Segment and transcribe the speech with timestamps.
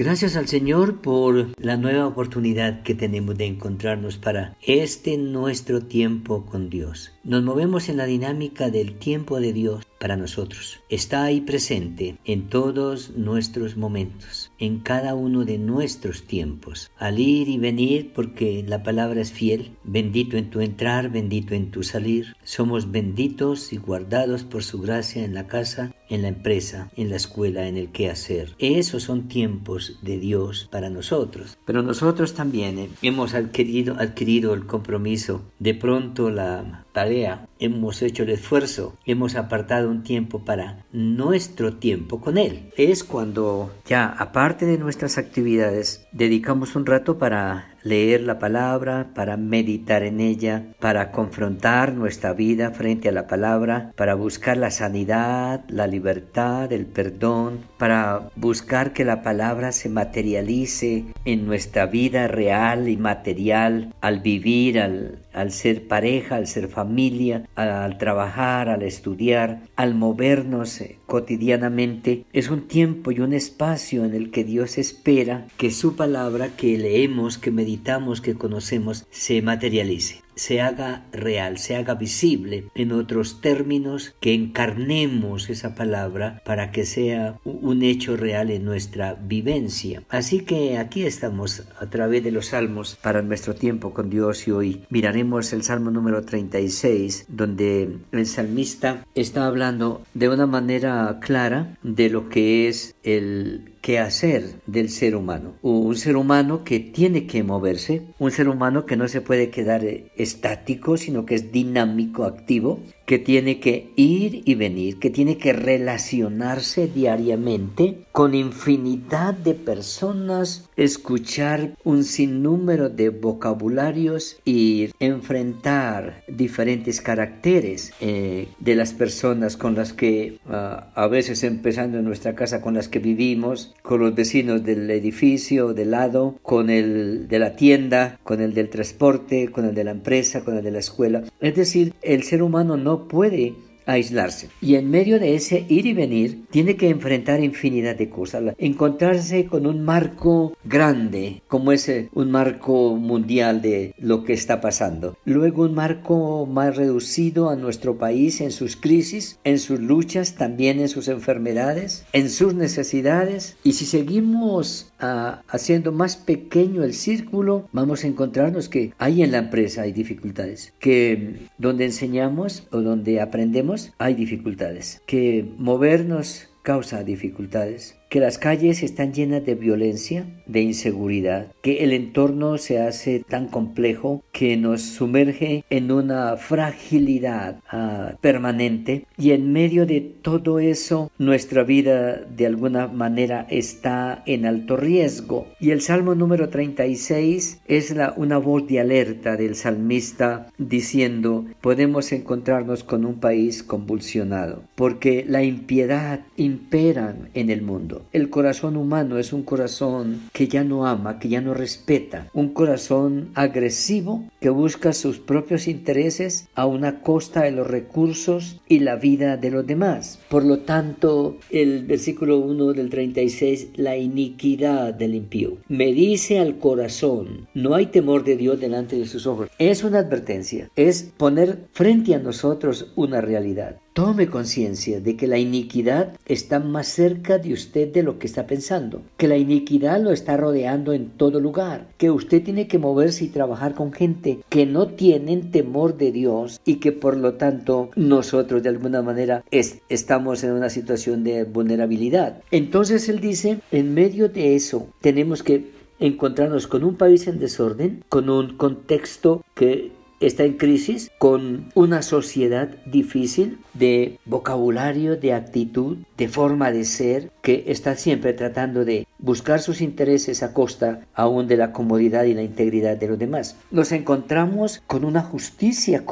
[0.00, 6.46] Gracias al Señor por la nueva oportunidad que tenemos de encontrarnos para este nuestro tiempo
[6.46, 7.12] con Dios.
[7.22, 10.80] Nos movemos en la dinámica del tiempo de Dios para nosotros.
[10.88, 17.48] Está ahí presente en todos nuestros momentos, en cada uno de nuestros tiempos, al ir
[17.48, 22.34] y venir porque la palabra es fiel, bendito en tu entrar, bendito en tu salir.
[22.42, 27.16] Somos benditos y guardados por su gracia en la casa, en la empresa, en la
[27.16, 28.54] escuela, en el quehacer.
[28.58, 31.58] Esos son tiempos de Dios para nosotros.
[31.66, 38.24] Pero nosotros también eh, hemos adquirido, adquirido el compromiso, de pronto la tarea, hemos hecho
[38.24, 42.70] el esfuerzo, hemos apartado un tiempo para nuestro tiempo con Él.
[42.76, 49.36] Es cuando ya, aparte de nuestras actividades, dedicamos un rato para leer la palabra, para
[49.36, 55.64] meditar en ella, para confrontar nuestra vida frente a la palabra, para buscar la sanidad,
[55.68, 62.88] la libertad, el perdón, para buscar que la palabra se materialice en nuestra vida real
[62.88, 69.62] y material al vivir, al, al ser pareja, al ser familia, al trabajar, al estudiar,
[69.76, 72.24] al movernos eh, cotidianamente.
[72.32, 76.76] Es un tiempo y un espacio en el que Dios espera que su palabra que
[76.78, 83.42] leemos, que meditamos, que conocemos, se materialice se haga real, se haga visible, en otros
[83.42, 90.02] términos, que encarnemos esa palabra para que sea un hecho real en nuestra vivencia.
[90.08, 94.50] Así que aquí estamos a través de los salmos para nuestro tiempo con Dios y
[94.50, 101.76] hoy miraremos el salmo número 36 donde el salmista está hablando de una manera clara
[101.82, 105.54] de lo que es el que hacer del ser humano.
[105.62, 109.84] Un ser humano que tiene que moverse, un ser humano que no se puede quedar
[109.84, 115.36] eh, estático, sino que es dinámico, activo, que tiene que ir y venir, que tiene
[115.36, 127.02] que relacionarse diariamente con infinidad de personas, escuchar un sinnúmero de vocabularios y enfrentar diferentes
[127.02, 132.62] caracteres eh, de las personas con las que ah, a veces empezando en nuestra casa
[132.62, 137.56] con las que vivimos, con los vecinos del edificio de lado, con el de la
[137.56, 141.24] tienda, con el del transporte, con el de la empresa, con el de la escuela.
[141.40, 143.54] Es decir, el ser humano no puede
[143.86, 144.48] aislarse.
[144.60, 148.54] Y en medio de ese ir y venir, tiene que enfrentar infinidad de cosas.
[148.58, 154.60] Encontrarse con un marco grande, como es eh, un marco mundial de lo que está
[154.60, 155.16] pasando.
[155.24, 160.80] Luego un marco más reducido a nuestro país en sus crisis, en sus luchas, también
[160.80, 163.56] en sus enfermedades, en sus necesidades.
[163.62, 169.32] Y si seguimos ah, haciendo más pequeño el círculo, vamos a encontrarnos que hay en
[169.32, 177.02] la empresa hay dificultades, que donde enseñamos o donde aprendemos hay dificultades, que movernos causa
[177.04, 183.24] dificultades, que las calles están llenas de violencia, de inseguridad, que el entorno se hace
[183.28, 190.58] tan complejo que nos sumerge en una fragilidad ah, permanente y en medio de todo
[190.58, 195.46] eso nuestra vida de alguna manera está en alto riesgo.
[195.60, 202.84] Y el Salmo número 36 es una voz de alerta del salmista diciendo podemos encontrarnos
[202.84, 208.02] con un país convulsionado porque la impiedad impera en el mundo.
[208.12, 212.50] El corazón humano es un corazón que ya no ama, que ya no respeta, un
[212.50, 218.96] corazón agresivo que busca sus propios intereses a una costa de los recursos y la
[218.96, 220.20] vida de los demás.
[220.28, 225.58] Por lo tanto, el versículo 1 del 36, la iniquidad del impío.
[225.68, 229.48] Me dice al corazón, no hay temor de Dios delante de sus ojos.
[229.58, 233.79] Es una advertencia, es poner frente a nosotros una realidad.
[234.00, 238.46] Tome conciencia de que la iniquidad está más cerca de usted de lo que está
[238.46, 243.26] pensando, que la iniquidad lo está rodeando en todo lugar, que usted tiene que moverse
[243.26, 247.90] y trabajar con gente que no tienen temor de Dios y que por lo tanto
[247.94, 252.40] nosotros de alguna manera estamos en una situación de vulnerabilidad.
[252.50, 258.02] Entonces él dice, en medio de eso tenemos que encontrarnos con un país en desorden,
[258.08, 265.98] con un contexto que está en crisis, con una sociedad difícil de vocabulario, de actitud,
[266.16, 271.48] de forma de ser, que está siempre tratando de buscar sus intereses a costa aún
[271.48, 273.56] de la comodidad y la integridad de los demás.
[273.70, 276.04] Nos encontramos con una justicia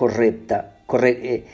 [1.03, 1.45] eh,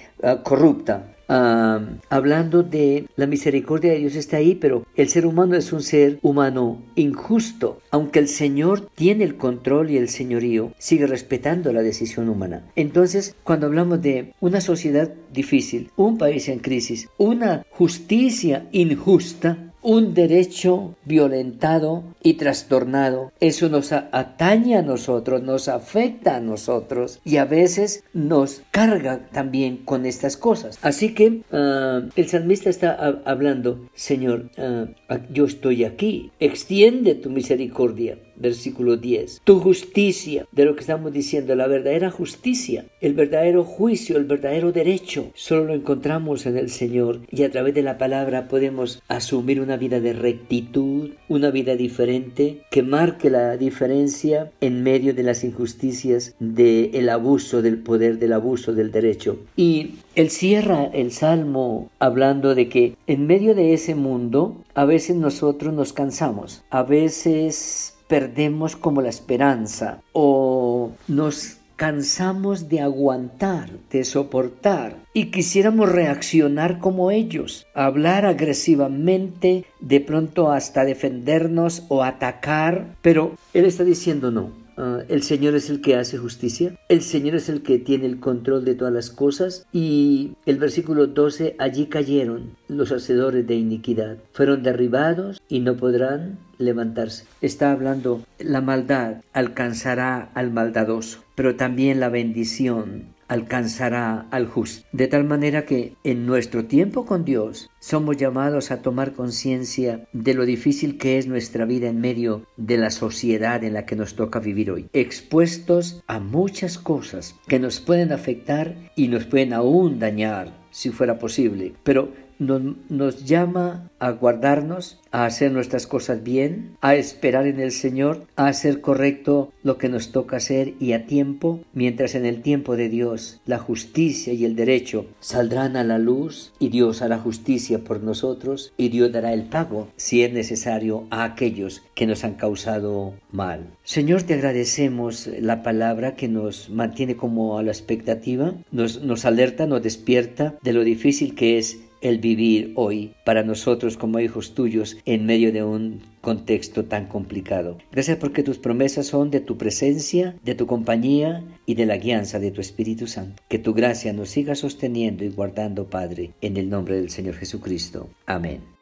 [1.29, 6.19] hablando de la misericordia de Dios está ahí, pero el ser humano es un ser
[6.23, 7.79] humano injusto.
[7.91, 12.65] Aunque el Señor tiene el control y el señorío, sigue respetando la decisión humana.
[12.77, 20.15] Entonces, cuando hablamos de una sociedad difícil, un país en crisis, una justicia injusta, un
[20.15, 23.33] derecho violentado y trastornado.
[23.39, 29.77] Eso nos atañe a nosotros, nos afecta a nosotros y a veces nos carga también
[29.77, 30.79] con estas cosas.
[30.83, 34.87] Así que ah, el salmista está hablando, Señor, ah,
[35.31, 39.43] yo estoy aquí, extiende tu misericordia versículo 10.
[39.45, 44.73] Tu justicia, de lo que estamos diciendo, la verdadera justicia, el verdadero juicio, el verdadero
[44.73, 49.61] derecho, solo lo encontramos en el Señor y a través de la palabra podemos asumir
[49.61, 55.45] una vida de rectitud, una vida diferente que marque la diferencia en medio de las
[55.45, 59.39] injusticias del abuso del poder, del abuso del derecho.
[59.57, 65.17] Y él cierra el salmo hablando de que en medio de ese mundo a veces
[65.17, 74.05] nosotros nos cansamos, a veces perdemos como la esperanza o nos cansamos de aguantar, de
[74.05, 83.33] soportar y quisiéramos reaccionar como ellos, hablar agresivamente, de pronto hasta defendernos o atacar, pero
[83.53, 87.49] Él está diciendo no, Ah, el Señor es el que hace justicia, el Señor es
[87.49, 92.57] el que tiene el control de todas las cosas y el versículo 12, allí cayeron
[92.69, 97.25] los hacedores de iniquidad, fueron derribados y no podrán levantarse.
[97.41, 104.87] Está hablando, la maldad alcanzará al maldadoso, pero también la bendición alcanzará al justo.
[104.93, 110.35] De tal manera que en nuestro tiempo con Dios somos llamados a tomar conciencia de
[110.35, 114.15] lo difícil que es nuestra vida en medio de la sociedad en la que nos
[114.15, 119.99] toca vivir hoy, expuestos a muchas cosas que nos pueden afectar y nos pueden aún
[119.99, 126.95] dañar si fuera posible, pero nos, llama a guardarnos, a hacer nuestras cosas bien, a
[126.95, 131.61] esperar en el Señor, a hacer correcto lo que nos toca hacer y a tiempo,
[131.73, 136.53] mientras en el tiempo de Dios la justicia y el derecho saldrán a la luz
[136.59, 141.25] y Dios hará justicia por nosotros y Dios dará el pago, si es necesario, a
[141.25, 143.67] aquellos que nos han causado mal.
[143.85, 149.67] Señor, te agradecemos la palabra que nos mantiene como a la expectativa, nos, nos alerta,
[149.67, 154.99] nos despierta de lo difícil que es el vivir hoy para nosotros como hijos tuyos
[155.07, 157.79] en medio de un contexto tan complicado.
[157.91, 162.39] Gracias porque tus promesas son de tu presencia, de tu compañía y de la guianza
[162.39, 163.43] de tu Espíritu Santo.
[163.49, 168.09] Que tu gracia nos siga sosteniendo y guardando, Padre, en el nombre del Señor Jesucristo.
[168.27, 168.74] Amén.